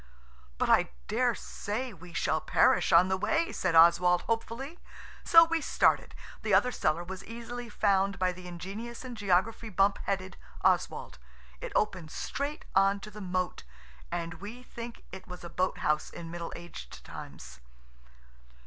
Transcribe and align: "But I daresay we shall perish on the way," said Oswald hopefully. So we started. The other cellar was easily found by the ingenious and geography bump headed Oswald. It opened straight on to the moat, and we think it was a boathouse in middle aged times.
"But 0.57 0.67
I 0.67 0.89
daresay 1.07 1.93
we 1.93 2.11
shall 2.11 2.41
perish 2.41 2.91
on 2.91 3.07
the 3.07 3.17
way," 3.17 3.51
said 3.51 3.75
Oswald 3.75 4.23
hopefully. 4.23 4.79
So 5.23 5.43
we 5.45 5.61
started. 5.61 6.15
The 6.41 6.55
other 6.55 6.71
cellar 6.71 7.03
was 7.03 7.23
easily 7.23 7.69
found 7.69 8.17
by 8.17 8.31
the 8.31 8.47
ingenious 8.47 9.05
and 9.05 9.15
geography 9.15 9.69
bump 9.69 9.99
headed 10.05 10.37
Oswald. 10.63 11.19
It 11.61 11.71
opened 11.75 12.09
straight 12.09 12.65
on 12.73 12.99
to 13.01 13.11
the 13.11 13.21
moat, 13.21 13.61
and 14.11 14.41
we 14.41 14.63
think 14.63 15.03
it 15.11 15.27
was 15.27 15.43
a 15.43 15.51
boathouse 15.51 16.09
in 16.09 16.31
middle 16.31 16.51
aged 16.55 17.05
times. 17.05 17.59